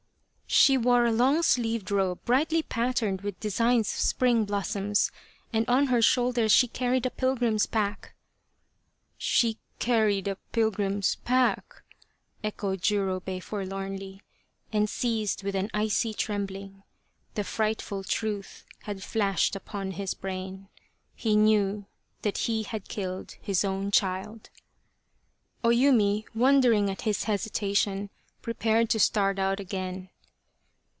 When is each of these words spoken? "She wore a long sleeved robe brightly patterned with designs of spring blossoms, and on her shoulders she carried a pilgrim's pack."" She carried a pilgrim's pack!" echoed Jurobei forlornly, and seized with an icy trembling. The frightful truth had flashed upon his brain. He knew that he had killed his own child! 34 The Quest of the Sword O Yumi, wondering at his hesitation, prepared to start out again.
"She 0.61 0.75
wore 0.77 1.05
a 1.05 1.13
long 1.13 1.43
sleeved 1.43 1.91
robe 1.91 2.25
brightly 2.25 2.61
patterned 2.61 3.21
with 3.21 3.39
designs 3.39 3.87
of 3.91 3.99
spring 4.01 4.43
blossoms, 4.43 5.09
and 5.53 5.65
on 5.69 5.85
her 5.87 6.01
shoulders 6.01 6.51
she 6.51 6.67
carried 6.67 7.05
a 7.05 7.09
pilgrim's 7.09 7.65
pack."" 7.65 8.13
She 9.17 9.59
carried 9.79 10.27
a 10.27 10.35
pilgrim's 10.51 11.15
pack!" 11.15 11.83
echoed 12.43 12.81
Jurobei 12.81 13.39
forlornly, 13.39 14.23
and 14.73 14.89
seized 14.89 15.41
with 15.41 15.55
an 15.55 15.69
icy 15.73 16.13
trembling. 16.13 16.83
The 17.35 17.45
frightful 17.45 18.03
truth 18.03 18.65
had 18.81 19.01
flashed 19.01 19.55
upon 19.55 19.91
his 19.91 20.13
brain. 20.13 20.67
He 21.15 21.37
knew 21.37 21.85
that 22.23 22.39
he 22.39 22.63
had 22.63 22.89
killed 22.89 23.35
his 23.41 23.63
own 23.63 23.89
child! 23.89 24.43
34 24.43 24.43
The 24.43 24.49
Quest 25.61 25.63
of 25.63 25.71
the 25.71 25.71
Sword 25.71 25.95
O 25.95 25.97
Yumi, 25.97 26.25
wondering 26.35 26.89
at 26.89 27.01
his 27.03 27.23
hesitation, 27.23 28.09
prepared 28.41 28.89
to 28.89 28.99
start 28.99 29.39
out 29.39 29.61
again. 29.61 30.09